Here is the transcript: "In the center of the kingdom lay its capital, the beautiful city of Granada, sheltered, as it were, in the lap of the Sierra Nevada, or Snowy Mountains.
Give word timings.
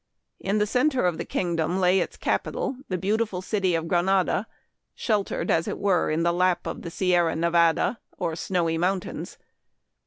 "In 0.49 0.57
the 0.57 0.65
center 0.65 1.05
of 1.05 1.19
the 1.19 1.25
kingdom 1.25 1.79
lay 1.79 1.99
its 1.99 2.17
capital, 2.17 2.75
the 2.89 2.97
beautiful 2.97 3.39
city 3.39 3.75
of 3.75 3.87
Granada, 3.87 4.47
sheltered, 4.95 5.51
as 5.51 5.67
it 5.67 5.77
were, 5.77 6.09
in 6.09 6.23
the 6.23 6.33
lap 6.33 6.65
of 6.65 6.81
the 6.81 6.89
Sierra 6.89 7.35
Nevada, 7.35 7.99
or 8.17 8.35
Snowy 8.35 8.79
Mountains. 8.79 9.37